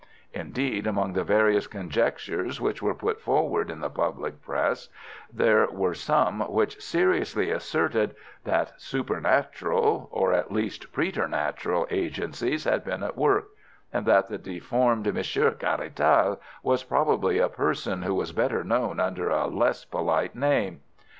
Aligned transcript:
Indeed, 0.33 0.87
among 0.87 1.13
the 1.13 1.23
various 1.23 1.67
conjectures 1.67 2.59
which 2.59 2.81
were 2.81 2.95
put 2.95 3.21
forward 3.21 3.69
in 3.69 3.81
the 3.81 3.89
public 3.91 4.41
Press 4.41 4.89
there 5.31 5.69
were 5.69 5.93
some 5.93 6.39
which 6.51 6.81
seriously 6.81 7.51
asserted 7.51 8.15
that 8.43 8.81
supernatural, 8.81 10.09
or, 10.11 10.33
at 10.33 10.51
least, 10.51 10.91
preternatural, 10.91 11.85
agencies 11.91 12.63
had 12.63 12.83
been 12.83 13.03
at 13.03 13.15
work, 13.15 13.49
and 13.93 14.07
that 14.07 14.27
the 14.27 14.39
deformed 14.39 15.13
Monsieur 15.13 15.51
Caratal 15.51 16.39
was 16.63 16.83
probably 16.83 17.37
a 17.37 17.47
person 17.47 18.01
who 18.01 18.15
was 18.15 18.31
better 18.31 18.63
known 18.63 18.99
under 18.99 19.29
a 19.29 19.45
less 19.45 19.85
polite 19.85 20.33
name. 20.35 20.81